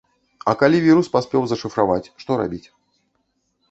[0.51, 2.65] А калі вірус паспеў зашыфраваць, што рабіць?